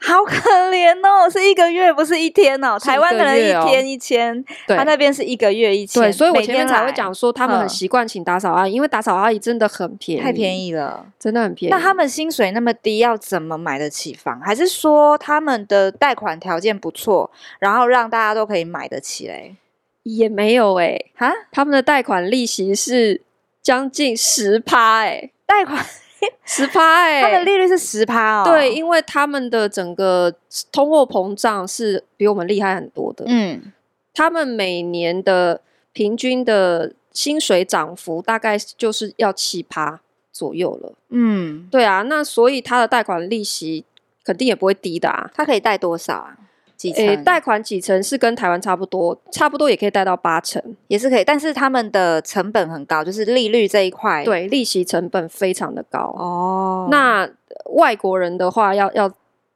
[0.06, 0.36] 好可
[0.70, 2.78] 怜哦，是一个月不是一天哦。
[2.78, 6.04] 台湾可能一天一千，他那边是一个月一千。
[6.04, 11.74] 对，所以我前面才会讲说，他们很习惯请打扫阿姨，因为打扫阿姨真的很便宜，太便宜了，真的很便宜。
[11.74, 14.40] 那他们薪水那么低，要怎么买得起房？
[14.42, 19.56] 还是说他们的贷款条件不错，然后让大家都可以买得起嘞？
[20.04, 23.24] 也没有哎，哈，他们的贷款利息是
[23.64, 25.84] 将近十趴哎，贷款。
[26.46, 28.44] 十趴哎，它的利率是十趴哦。
[28.46, 30.34] 对，因为他们的整个
[30.72, 33.26] 通货膨胀是比我们厉害很多的。
[33.28, 33.72] 嗯，
[34.14, 35.62] 他们每年的
[35.94, 40.94] 平均的薪水涨幅大概就是要七趴左右了。
[41.10, 43.86] 嗯，对啊，那所以他的贷款利息
[44.24, 45.30] 肯定也不会低的啊。
[45.34, 46.38] 他可以贷多少啊？
[46.78, 51.24] 诶，贷、欸、款几成是跟台湾差不多，差不多也可以贷到八成，也是可以。
[51.24, 56.14] 但是他们的成本很高，就是利率这一块，对，利息成本非常的高。
[56.18, 57.30] 哦，那
[57.72, 59.12] 外国人的话要要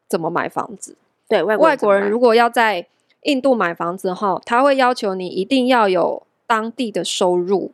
[0.08, 0.96] 怎么买房子？
[1.28, 2.88] 对，外国外国人如果要在
[3.24, 7.72] 印度买房子哈，他会要求你一定要有当地的收入。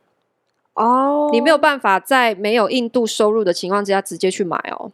[0.74, 4.90] 哦，你没有办法在没有印度收入的情况之下直接去买哦。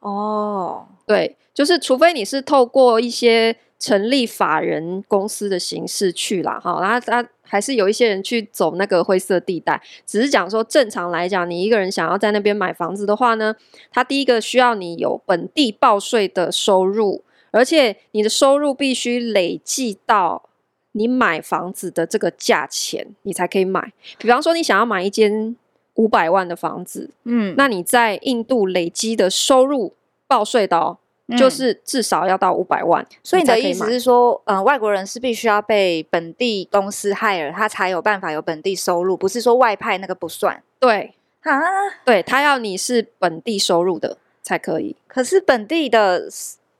[0.00, 3.54] 哦，对，就是除非你是透过一些。
[3.82, 9.82] 成立法人公司的形式去啦，哈，然后他还是有一些人去走那个灰色地带。
[10.06, 13.56] 只是讲说，正常来讲，你一个人想要在那边买房子的话呢，
[13.90, 20.44] 他第一个需要你有本地报税的收入，而且你的收入必须累计到
[20.92, 23.92] 你买房子的这个价钱，你才可以买。
[24.18, 25.56] 比方说，你想要买一间
[25.94, 29.94] 五百万的房子，嗯，那你在印度累积的收入
[30.28, 30.98] 报税的哦。
[31.36, 40.62] 就是至少要到五百万，嗯，所以你的意思是说，呃，外国人是必须要被本地公司 hire，他才有办法有本地收入，不是说外派那个不算。
[40.78, 41.60] 对啊，
[42.04, 44.96] 对他要你是本地收入的才可以。
[45.06, 46.28] 可是本地的。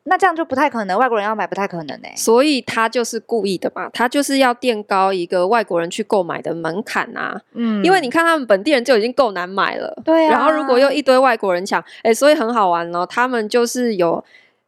[0.05, 2.15] 那这样就不太可能，外国人要买不太可能呢、欸。
[2.17, 7.41] 所以他就是故意的嘛，他就是要垫高一个外国人去购买的门槛啊。
[7.53, 10.31] 嗯，因为你看他们本地人就已经够难买了，对啊。
[10.33, 13.07] 然后如果又一堆外国人抢，哎、欸，所以很好玩哦。
[13.07, 14.25] 他们就是有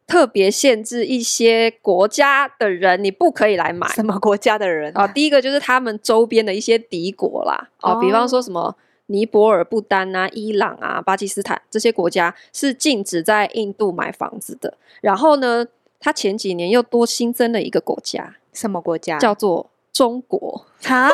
[0.07, 3.87] 特别限制一些国家的人，你不可以来买。
[3.89, 5.03] 什么国家的人啊？
[5.03, 7.69] 哦、第一个就是他们周边的一些敌国啦。
[7.81, 8.75] 哦，比方说什么。
[9.07, 14.77] 尼泊尔、不丹啊、伊朗啊、巴基斯坦这些国家是禁止在印度买房子的。
[15.01, 15.65] 然后呢，
[15.99, 19.17] 他前几年又多新增了一个国家，什么国家？
[19.19, 20.65] 叫做中国。
[20.87, 21.09] 啊？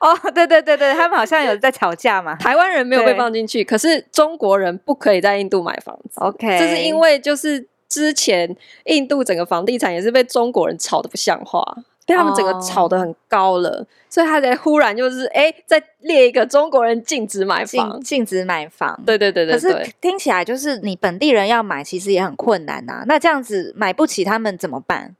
[0.00, 2.34] 哦，对对对对，他们好像有在吵架嘛。
[2.36, 6.20] 台湾人没有被放进去，可是中国人不可以在印度买房子。
[6.20, 11.62] OK，这是因为就是之前印度整个房地产也是被中国人炒得不像话。
[12.06, 13.86] 被他们整个炒得很高了，oh.
[14.10, 19.00] 所以他才忽然就是哎，再列一个中国人禁止买房，禁止买房。
[19.06, 23.04] 对对对对，对，可是听起来就是你本地人要买，其实也很困难呐、啊。
[23.06, 25.14] 那这样子买不起，他们怎么办？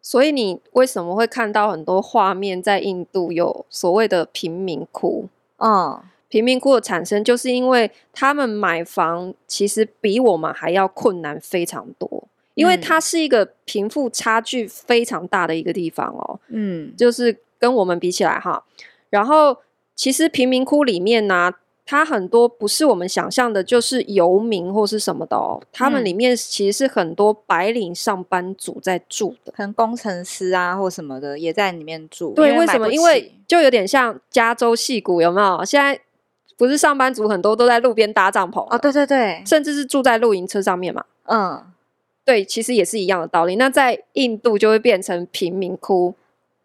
[0.00, 5.28] 所以你为什么会看到很多画面在印度有所谓的贫民窟？
[5.56, 5.98] 嗯，oh.
[6.28, 12.24] 贫民窟的产生就是因为他们买房其实比我们还要困难非常多。
[12.54, 18.64] 因为它是一个贫富差距非常大的一个地方哦，嗯，就是跟我们比起来哈，
[19.10, 19.56] 然后
[19.94, 32.32] 其实贫民窟里面呢、啊，它很多不是我们想象的，就是游民或是什么的哦，他们里面其实是很多白领上班族在住的，可能工程师啊或什么的也在里面住。
[32.34, 32.88] 对，为，什么？
[32.92, 35.64] 因为就有点像加州戏谷，有没有？
[35.64, 36.00] 现在
[36.56, 41.62] 不是上班族很多都在路边搭帐篷哦，对对对，甚至是住在露营车上面嘛，嗯。
[42.24, 43.56] 对，其实也是一样的道理。
[43.56, 46.14] 那在印度就会变成贫民窟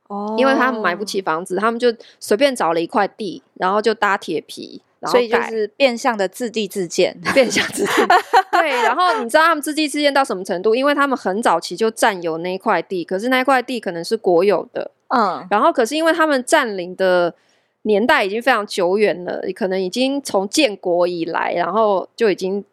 [0.08, 7.92] 哦，因为他们买不起房子，他们就随便找了一块地，然后就搭铁皮，然后所以就是变相的自地自建， 变相自地。
[8.54, 10.74] 对，然后你知道他们自地自建到什么程度？
[10.74, 17.36] 因为他们很早期就占有那一块地，可是那一块地可能是国有的，嗯，然后可是因为他们占领的
[17.82, 22.64] 年代已经非常久远了，可能已经从建国以来，然后就已经。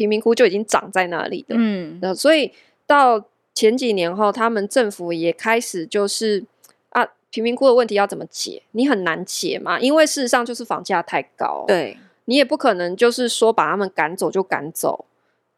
[0.00, 2.50] 贫民窟就已经长在那里的，嗯，所以
[2.86, 3.22] 到
[3.54, 6.42] 前几年后，他们政府也开始就是
[6.88, 8.62] 啊，贫民窟的问题要怎么解？
[8.70, 15.04] 你很难解嘛，因为事实上就是房价太高，对，你也不可能就是说把他们赶走就赶走，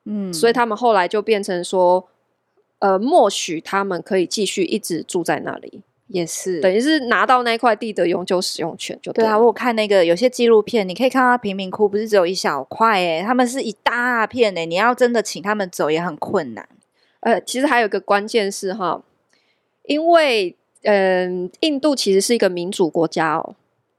[0.07, 2.09] 嗯，所以他们后来就变成说，
[2.81, 5.83] 呃，默许他们可以继续一直住在那里。
[6.13, 9.39] 也是，等于是拿到那块地的永久使用权就对，对啊。
[9.39, 16.69] 我有看那个有些纪录片，你可以看到贫民窟不是只有一小块诶，他们是一大片诶，你要真的请他们走也很困难。
[17.21, 19.03] 呃，其实还有一个关键是哈，
[19.85, 23.55] 因为嗯、呃，印度其实是一个民主国家哦，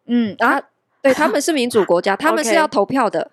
[0.05, 0.61] 嗯啊，
[1.01, 3.31] 对，他们是民主国家， 他们是要投票的.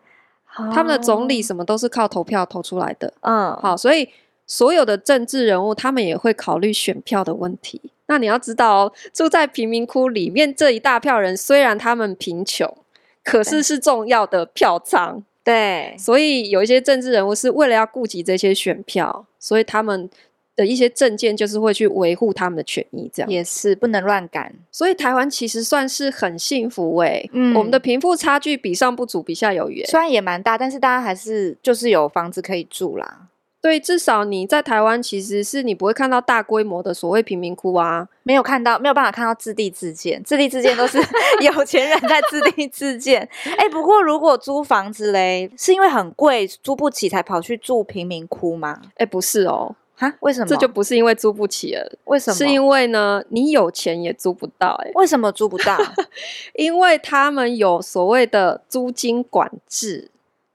[0.75, 4.09] 他们的总理什么都是靠投票投出来的，嗯，好，所以
[4.51, 7.81] 所有的政治人物他们也会考虑选票的问题。
[8.07, 12.77] 那你要知道哦，住在贫民窟里面这一大票人，虽然他们贫穷，
[13.23, 15.23] 可是是重要的票仓。
[15.45, 20.11] 对，所以有一些政治人物是为了要顾及这些选票，所以他们
[20.57, 23.09] 的一些政见就是会去维护他们的权益。
[23.15, 24.53] 这样也是不能乱赶。
[24.73, 29.85] 所以台湾其实算是很幸福诶、欸，嗯，我们的贫富差距比上不足，比下有余。
[29.85, 33.29] 虽然也蛮大，但是大家还是就是有房子可以住啦。
[33.62, 40.99] 对，至少你在台湾，其实是你不会看到大规模的所谓贫民窟啊，没有看到，没有办法看到自地自建，自地自建都是
[41.44, 43.29] 有钱人在自地自建。
[43.59, 48.81] 哎，不过如果租房子嘞，是因为很贵，租不起才跑去住贫民窟吗？
[48.96, 50.46] 哎，不是哦，哈，为什么？
[50.46, 52.35] 这就不是因为租不起了，为什么？
[52.35, 55.77] 是因为呢，你有钱也租不到，哎，为什么租不到？
[56.57, 60.11] 因为他们有所谓的租金管制。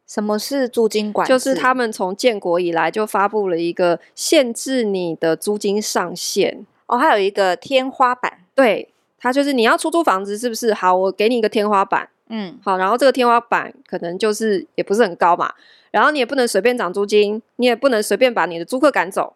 [0.08, 1.34] 什么是租金管制？
[1.34, 8.40] 就是他们从建国以来就发布了一个限制你的租金上限哦，还有一个天花板。
[8.54, 8.90] 对，
[9.20, 10.74] 它就是你要出租房子，是不是？
[10.74, 12.08] 好，我给你一个天花板。
[12.30, 15.54] 嗯，好，然后这个天花板可能就是也不是很高嘛，
[15.92, 19.34] 然后你也不能随便涨租金，你也不能随便把你的租客赶走。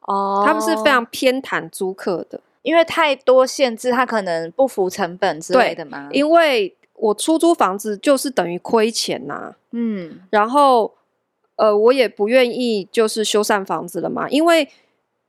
[0.00, 6.08] 哦，他们是非常偏袒租客的，因为太多限制，他可能不服成本之类的嘛。
[6.12, 10.94] 因为我出租房子就是等于亏钱呐、啊，嗯，然后
[11.56, 14.68] 呃，我也不愿意就是修缮房子了嘛，因为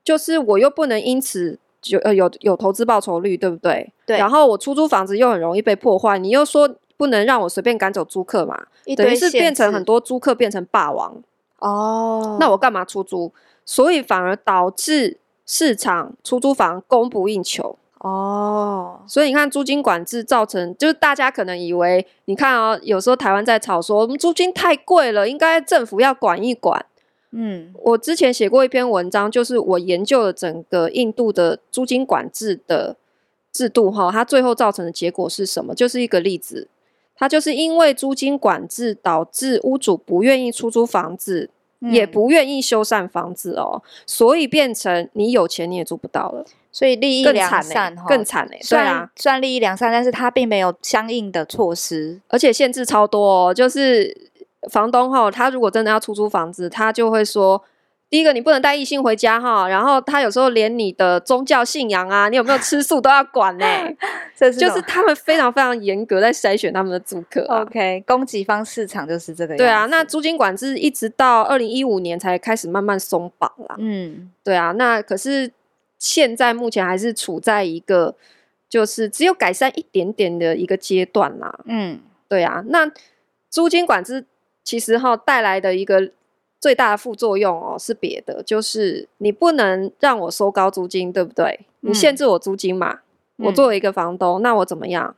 [0.03, 3.91] 就是我又不能因此就呃有有投资报酬率，对不对？
[4.05, 4.17] 对。
[4.17, 11.21] 然后我出租房子又很容易被破坏，你又说不能让我随便赶走租客嘛，等于是变成很多租客变成霸王
[11.59, 12.37] 哦。
[12.39, 13.31] 那我干嘛出租？
[13.65, 17.77] 所以反而导致市场出租房供不应求。
[17.99, 26.85] 哦，所以你看租金管制造成，就是大家可能以为，你看哦，有时候台湾在吵说，我们租金太贵了，应该政府要管一管。
[27.31, 32.95] 嗯，我之前写过一篇文章，就是我研究了整个印度的租金管制的
[33.51, 35.75] 制度哈，它最后造成的结果是什么？
[35.75, 36.69] 就是一个例子，
[37.15, 41.49] 它就是因为租金管制导致屋主不愿意出租房子，
[41.81, 46.45] 嗯、也不愿意修缮房子哦，所以变成你有钱你也租不到了。
[46.77, 53.51] 所以利益良善更惨哎、欸，对啊，虽然利益良善，但是他并没有相应的措施，而且限制超多哦。
[53.51, 54.15] 就是
[54.69, 57.63] 房东哈，他如果真的要出租房子，他就会说，
[58.11, 63.97] 第一个你不能带异性回家哈，然后他有时候连你的宗教信仰啊，你有没有吃素都要管呢、欸。
[64.37, 67.63] 这是就是他们非常非常严格在筛选他们的租客、啊。
[67.63, 69.63] OK，供给方市场就是这个样子。
[69.63, 73.75] 对啊，那租金管制一直到二零一五年才开始慢慢松绑啦。
[73.79, 75.51] 嗯，对啊，那可是。
[75.99, 78.15] 现在目前还是处在一个
[78.69, 81.59] 就是只有改善一点点的一个阶段啦。
[81.65, 82.63] 嗯，对啊。
[82.67, 82.91] 那
[83.49, 84.25] 租金管制
[84.63, 86.11] 其实哈带来的一个
[86.59, 91.61] 最大的副作用哦是别的，就是你不能让我收高租金，对不对？
[91.79, 92.99] 你限制我租金嘛。
[93.37, 95.15] 嗯、我作为一个房东，那我怎么样？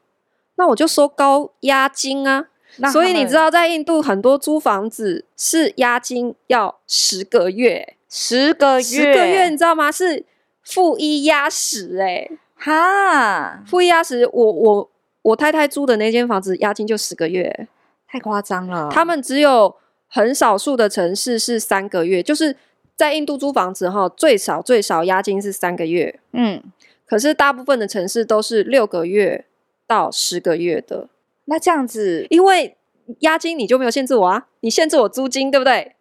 [0.55, 2.47] 那我就收高押金啊。
[2.91, 9.91] 所以你知道，在印度很多租房子是押金要十个月，十个月，十个月，你知道吗？
[9.91, 10.23] 是。
[10.69, 14.91] 负一压十，哎，哈，负一压十，我我
[15.23, 17.67] 我太太租的那间房子押金就十个月，
[18.08, 18.88] 太夸张了。
[18.91, 19.75] 他们只有
[20.08, 22.55] 很少数的城市是三个月，就是
[22.95, 26.62] 在印度租房子哈，最少最少押金是三个月，嗯，
[27.08, 29.45] 可是大部分的城市都是六个月
[29.88, 31.10] 到十个月的。
[31.45, 32.77] 那这样子，因为
[33.21, 35.95] 押金你就没有限制我啊，你限制我租金，对不对？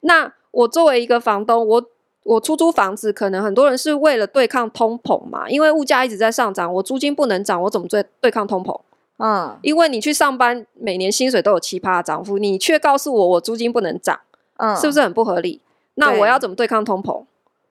[0.00, 1.90] 那我作为一个房东，我。
[2.28, 8.78] 我出租房子，可能很多人是为了对抗通膨嘛，因为物价一直在上涨，我租金不能涨，我怎么对对抗通膨？
[9.16, 14.20] 嗯，因为你去上班，每年薪水都有奇葩的涨幅，你却告诉我我租金不能涨，
[14.58, 15.60] 嗯，是不是很不合理？
[15.94, 17.24] 那我要怎么对抗通膨？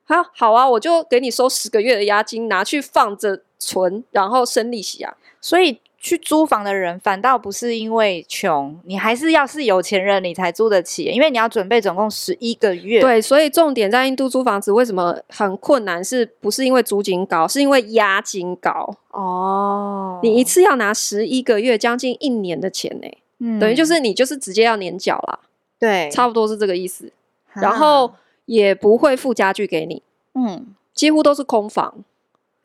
[0.05, 5.79] 好，好啊，我就给你收十个月的押金，拿去放着存，然后生利息啊，所以。
[5.99, 13.01] 去租房的人反倒不是因为穷，你还是要是有钱人你才租得起，因为你要准备总共十一个月。
[13.01, 16.03] 对，所以重点在印度租房子为什么很困难？
[16.03, 18.95] 是不是因为租金高，是因为押金高？
[19.12, 23.07] 哦，你一次要拿十一个月，将近一年的钱呢？
[23.39, 25.39] 嗯，等于就是你就是直接要年缴啦。
[25.79, 27.12] 对，差不多是这个意思。
[27.53, 28.13] 然后
[28.45, 30.03] 也不会付家具给你，
[30.36, 32.03] 嗯，几乎都是空房。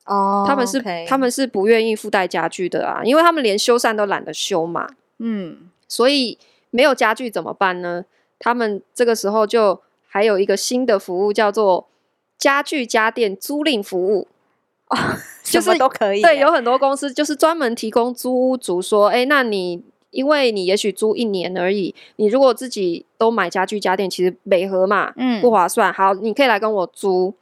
[0.05, 1.07] 哦、oh，他们是 okay.
[1.07, 4.89] 他们是不愿意附带家具的啊，因为他们连修缮都懒得修嘛。
[5.19, 6.39] 嗯，所以
[6.71, 8.05] 没有家具怎么办呢？
[8.39, 11.89] 他们这个时候就还有一个新的服务，叫做
[12.37, 14.27] 家具家电租赁服务。
[14.89, 14.97] 哦，
[15.45, 16.23] 就是都可以。
[16.23, 19.83] 对，有很多公司就是专门提供租屋族说，哎，那你。
[20.13, 25.91] 因为你也许租一年而已，你如果自己都买家具家电，其实美合嘛，嗯，不划算。
[25.91, 27.33] 好，你可以来跟我租，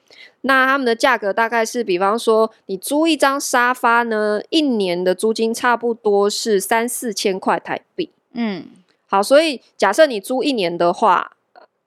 [0.43, 8.11] 那他们的价格大概是，比方说你租一张沙发呢，一年的租金差不多是三四千块台币。
[8.33, 8.65] 嗯，
[9.07, 11.33] 好，所以假设你租一年的话，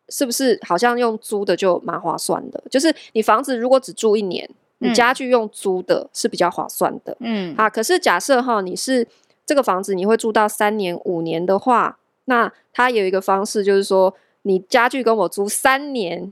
[0.10, 2.64] 是不是好像用租的就蛮划算的？
[2.70, 7.16] 就是你房子如果只住一年，你家具用租的是比较划算的。
[7.20, 9.08] 嗯，啊，可是假设哈，你是。
[9.46, 16.32] 这个房子你会住到三年五年的话，那它有一个方式，就是说你家具跟我租三年，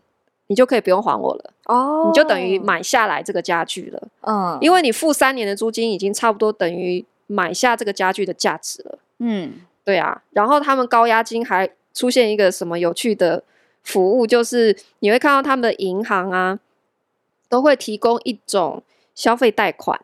[0.52, 4.08] 你就可以不用还我了哦，你就等于买下来这个家具了。
[4.28, 9.00] 嗯，因为你付三年的租金，已经差不多等于买下这个家具的价值了。
[9.20, 9.54] 嗯，
[9.86, 10.22] 对啊。
[10.32, 13.42] 然后他们高押金还出现一个什么有趣的
[13.82, 16.60] 服务，就是你会看到他们的银行啊，
[17.48, 18.84] 都会提供一种
[19.16, 20.02] 消费贷款，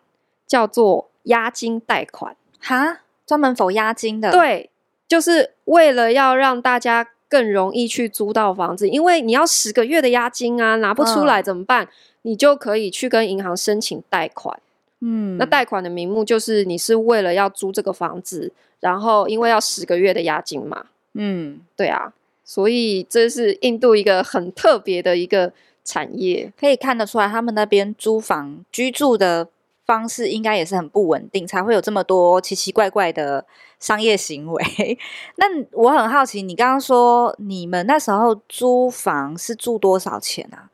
[0.48, 2.38] 叫做押金贷款。
[2.62, 4.32] 哈，专门否押金的？
[4.32, 4.70] 对，
[5.10, 11.86] 就是为了要让大家更容易去租到房子，因为你要十个月的押金啊，拿不出来怎么办？
[11.86, 11.90] 嗯、
[12.24, 14.60] 你就可以去跟银行申请贷款。
[15.02, 20.86] 嗯，那贷款的名目就是你是为了要租这个房子，然后因为要十个月的押金嘛。
[21.14, 22.14] 嗯，对啊，
[22.44, 25.52] 所以这是印度一个很特别的一个
[25.84, 29.50] 产业，可以看得出来他们那边租房居住的。
[29.88, 33.46] 方式应该也是很不稳定，才会有这么多奇奇怪怪的
[33.80, 34.64] 商业行为。
[35.38, 40.70] 那我很好奇，你刚刚说你们那时候租房是住多少钱啊？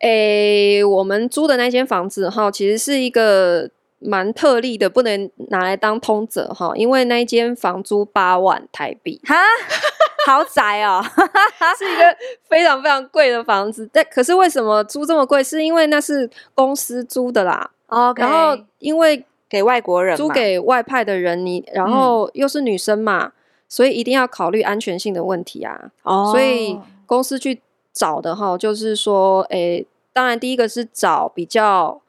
[0.00, 9.34] 诶，我们租的那间房子哈，其实是一个蛮特例的，不能拿来当通则哈，因为那一间房租八万台币，哈，
[10.26, 11.02] 豪宅哦，
[11.78, 12.16] 是一个
[12.48, 13.88] 非常非常贵的房子。
[13.92, 15.42] 但可是为什么租这么贵？
[15.42, 17.70] 是因为那是公司租的啦。
[17.88, 23.32] Okay, 然后因为给外国人租给外派的人，你然后又是女生嘛，嗯、
[23.68, 25.90] 所以一定要考虑安全性的问题啊。
[26.02, 27.60] 哦，所以公司去
[27.92, 32.00] 找的哈，就是说，诶，当然第一个是找比较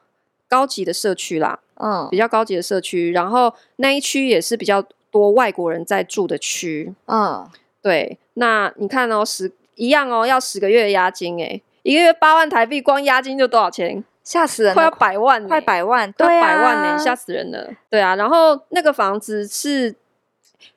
[0.48, 7.46] 高级的社区啦，嗯，比较高级的社区，然后那一区也是比较多外国人在住的区，嗯，
[7.82, 8.18] 对。
[8.34, 14.02] 那你看哦，十一样哦，要十个月的押金，诶，一个月八万台币，光押金就多少钱？
[14.26, 14.74] 吓死人了！
[14.74, 17.72] 快要百万，快百万，快百万呢，吓死人了。
[17.88, 19.94] 对啊，然后那个房子是，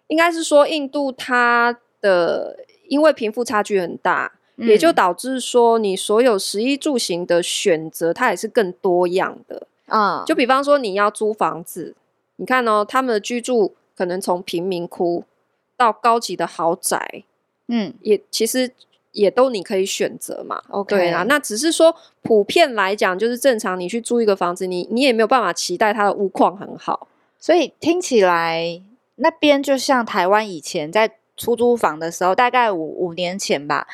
[0.06, 10.24] 应该是说印度它的，因为贫富差距很大，嗯，也就导致说你所有食衣住行的选择，它也是更多样的啊。
[10.28, 11.96] 就比方说你要租房子，
[12.36, 15.24] 你看哦，他们的居住可能从贫民窟
[15.76, 17.24] 到高级的豪宅，
[17.68, 18.72] 嗯，也其实。
[19.20, 28.82] 也都你可以选择嘛，OK 对啊，那只是说普遍来讲，就是正常你去租一个房子，你你也没有办法期待它的屋况很好，所以听起来
[29.16, 33.86] 那边就像台湾以前在出租房的时候，大概五五年前吧，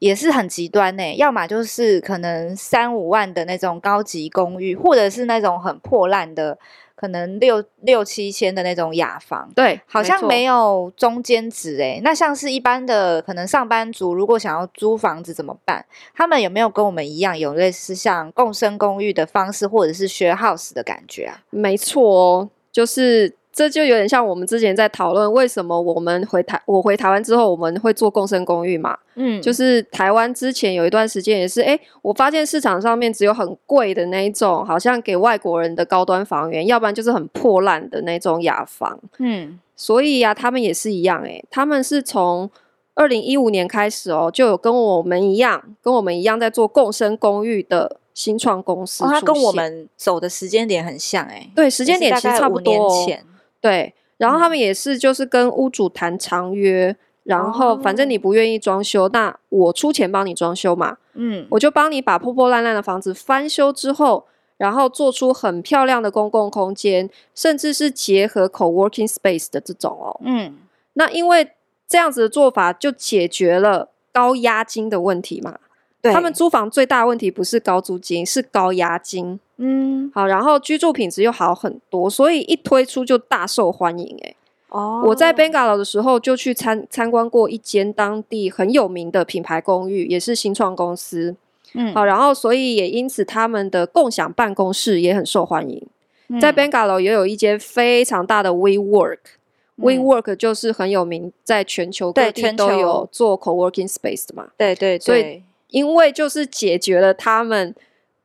[0.00, 6.58] 也是很极端呢，要么就是可能三五万的那种高级公寓，或者是那种很破烂的。
[6.98, 12.00] 可能六六七千的那种雅房，对，好像没有中间值哎。
[12.02, 15.86] 那像是一般的可能上班族，如果想要租房子怎么办？
[16.14, 21.40] 他们有没有跟我们一样，有类似像共生公寓的方式，或者是 share house 的感觉啊？
[21.50, 23.36] 没错哦，就是。
[23.58, 28.96] 这就有点像我们之前在讨论为什么我们回台，我回台湾之后我们会做共生公寓嘛？
[29.16, 38.96] 嗯，就是台湾之前有一段时间也是，哎，我发现市场上面只有很贵的那一种，好像给外国人的高端房源，要不然就是很破烂的那种雅房。
[39.18, 42.48] 嗯，所以呀、啊，他们也是一样，哎，他们是从
[42.94, 47.96] 二零一五年开始哦，就有跟我们一样，跟我们一样在做共生公寓的。
[48.14, 52.74] 新创公司，它跟我们走的时间点很像，哎，对，时间点其实差不多。
[52.74, 53.24] 年前，
[53.60, 64.24] 对，然后他们也是就是跟屋主谈长约，然后反正你不愿意装修，那我出钱帮你装修嘛，嗯，我就帮你把破破烂烂的房子翻修之后，
[64.56, 70.56] 然后做出很漂亮的公共空间，甚至是结合 co-working space 的这种哦，嗯，
[70.94, 71.50] 那因为
[71.86, 75.58] 这样子的做法就解决了高押金的问题嘛。
[76.00, 79.40] 对，他们租房最大的问题不是高租金，是高押金。
[79.58, 84.16] 嗯，好，然后居住品质又好很多，所以一推出就大受欢迎。
[84.22, 84.34] 哎，
[84.68, 91.36] 哦，我在 Bangalore 的时候就去参参观过一间当地很有名的品牌公寓，也是新创公司。
[91.74, 95.86] 嗯，好，然后所以也因此他们的共享办公室也很受欢迎。
[96.28, 104.48] 嗯、在 Bangalore 也有一间非常大的 WeWork，WeWork、嗯、就是很有名，在全球各地都有做 Co-working Space 的嘛。
[104.56, 105.42] 对对对，所以。
[105.70, 107.74] 因为就是解决了他们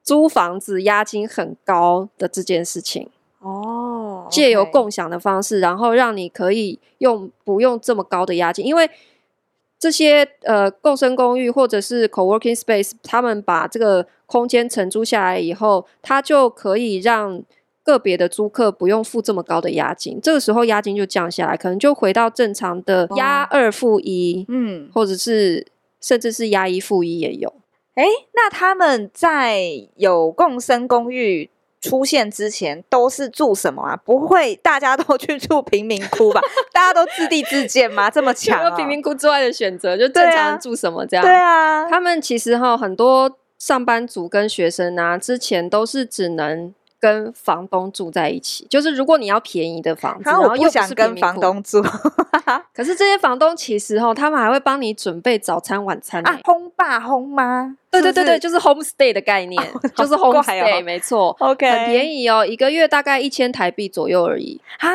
[0.03, 3.09] 租房子押金很高的这件事情。
[3.39, 8.89] 哦，借由共享的方式，然后让你可以用不用这么高的押金，因为
[9.79, 17.41] 这些呃共生公寓或者是 co-working space，他们把这个空间承租下来以后，他就可以让
[17.83, 25.67] 个别的租客不用付这么高的押金，这个时候押金就降下来，可能就回到正常的押二付一，嗯，或者是。
[26.01, 27.53] 甚至是押一付一也有，
[27.95, 29.61] 哎，那他们在
[29.95, 33.95] 有共生公寓出现之前都是住什么啊？
[33.95, 36.41] 不会大家都去住贫民窟吧？
[36.73, 38.09] 大家都自地自建吗？
[38.09, 38.69] 这么 强、哦？
[38.69, 41.23] 有贫民窟之外的选择，就正常住什么这样？
[41.25, 46.73] 对啊，他们其实哈很多上班族跟学生啊，之前都是只能。
[47.03, 51.83] 跟房东住在一起，就是如果你要便宜的房子，然后又想跟房东住，
[52.73, 64.89] 可是这些房东其实哦，他们还会帮你准备早餐、晚餐啊，home 爸 home 妈，对对对对，就是 home stay 的概念，哦、就是 home stay，没错，OK，很便宜哦，一个月大概一千台币左右而已，哈。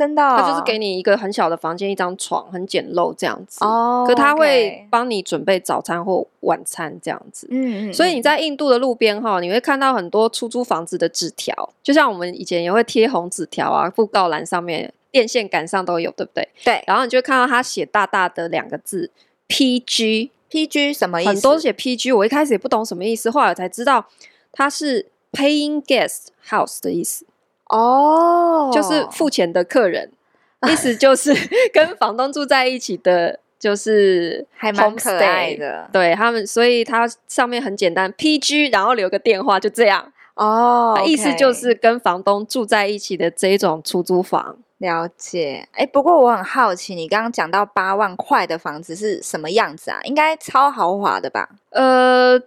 [0.00, 3.62] 真的、哦，他就是给你一个很小的房间，一张床，很简陋这样子。
[3.62, 7.46] 哦，可他会帮你准备早餐或晚餐这样子。
[7.50, 7.92] 嗯嗯。
[7.92, 16.48] 所以你在印度的路边哈，你会看到很多出租房子的纸条，就像我们以前也会贴红纸条啊，布告栏上面、电线杆上都有，对不对？
[16.64, 16.82] 对。
[16.86, 19.10] 然后你就看到他写大大的两个字
[19.48, 20.30] “PG”。
[20.50, 21.30] PG 什么意思？
[21.30, 24.06] 很多写 PG，我一开始也不懂什么意思，后来我才知道
[24.50, 27.24] 它是 Paying Guest House 的意思。
[27.70, 30.10] 哦，就是付钱的客人，
[30.68, 31.34] 意思就是
[31.72, 35.88] 跟房东住在一起的，就是还蛮可爱的。
[35.92, 40.12] 对他们，所以它上面很简单，PG，然后留个电话，就这样。
[40.34, 44.56] 哦，意思就是跟房东住在一起的这一种出租房。
[44.78, 50.00] 了解，哎，不过我很好奇，你刚刚讲到八万块的房子是什么样子啊？
[50.04, 51.50] 应该超豪华的吧？
[51.68, 52.40] 呃，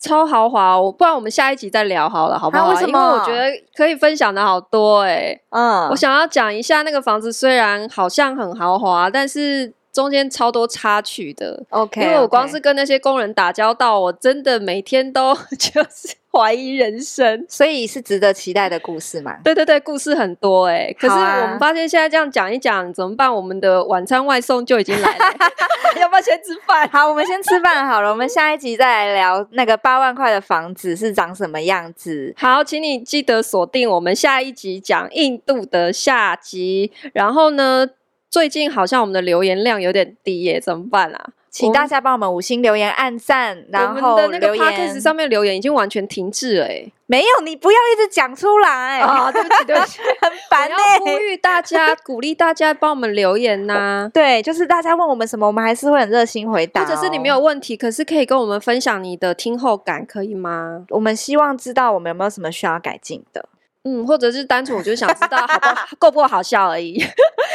[0.00, 2.64] 超豪华，不然我们下一集再聊好了，好不好？
[2.64, 2.98] 啊，为什么？
[2.98, 5.38] 因为我觉得可以分享的好多哎。
[5.50, 11.62] 嗯，我想要讲一下那个房子，虽然好像很豪华，但是中间超多插曲的。
[11.68, 16.16] OK，因为我光是跟那些工人打交道，我真的每天都 就是。
[16.32, 19.36] 怀疑人生，所以是值得期待的故事嘛？
[19.42, 20.96] 对对对，故事很多哎、欸。
[20.98, 23.34] 可是我们发现现在这样讲一讲怎么办？
[23.34, 25.24] 我们的晚餐外送就已经来了，
[26.00, 26.88] 要不要先吃饭？
[26.92, 28.10] 好，我们先吃饭好了。
[28.10, 32.32] 我们下一集再来聊那个八万块的房子是长什么样子。
[32.36, 36.92] 好，请你记得锁定我们下一集讲印度的下集。
[37.12, 37.88] 然后呢，
[38.30, 41.30] 最近好像我们的留言量有点低耶、欸，怎么办啊？
[41.50, 49.30] 请大家帮我们五星留言、按赞，然后的那个 podcast 上面留言已经完全停滞了，哎，没有，你不要一直讲出来啊！
[49.32, 50.76] 对不起，对不起， 很烦呢。
[51.00, 54.08] 呼吁大家，鼓励大家帮我们留言呐。
[54.14, 56.84] 对，就是大家问我们什么，我们还是会很热心回答。
[56.84, 60.84] 或者是你没有问题，可是可以跟我们分享你的听后感，可以吗？
[60.90, 63.48] 我们希望知道我们有没有什么需要改进的。
[63.82, 67.02] 嗯，或者是单纯我就想知道好不好 够不够好笑而已。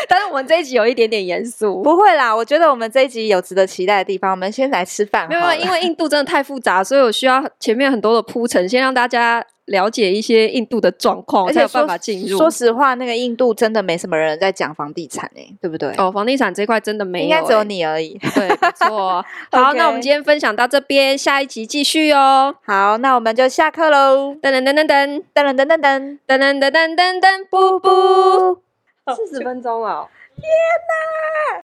[0.08, 2.36] 但是我们这一集有一点点严肃，不会啦。
[2.36, 4.32] 我觉得我们这一集有值得期待的地方。
[4.32, 12.38] 我们先来吃饭，没有，因为印度真的太复杂，所以我需要前面很多的铺陈，先让大家了解一些印度的状况，才有办法进入。
[12.38, 15.94] 说实话，那个印度真的没什么人在讲房地产诶、欸，对不对？
[15.98, 18.18] 哦，房地产这块真的没有、欸，应该只有你而已。
[18.36, 19.24] 对，没错。
[19.52, 22.56] 好.那我们今天分享到这边，下一集继续哦。
[22.66, 24.36] 好，那我们就下课喽。
[24.42, 28.62] 噔噔噔噔噔噔噔噔噔噔噔噔噔噔噔噔，布布。
[29.14, 30.10] 四十分钟哦。
[30.36, 30.44] 天
[30.88, 31.54] 哪！